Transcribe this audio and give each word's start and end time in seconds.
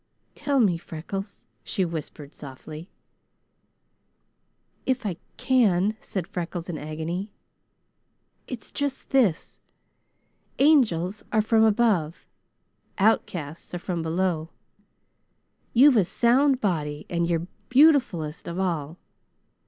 "Tell 0.33 0.59
me, 0.59 0.79
Freckles," 0.79 1.45
she 1.63 1.85
whispered 1.85 2.33
softly. 2.33 2.89
"If 4.83 5.05
I 5.05 5.17
can," 5.37 5.95
said 5.99 6.27
Freckles 6.27 6.69
in 6.69 6.75
agony. 6.79 7.31
"It's 8.47 8.71
just 8.71 9.11
this. 9.11 9.59
Angels 10.57 11.21
are 11.31 11.43
from 11.43 11.63
above. 11.63 12.25
Outcasts 12.97 13.75
are 13.75 13.77
from 13.77 14.01
below. 14.01 14.49
You've 15.71 15.97
a 15.97 16.03
sound 16.03 16.59
body 16.59 17.05
and 17.07 17.27
you're 17.29 17.45
beautifulest 17.69 18.47
of 18.47 18.57
all. 18.59 18.97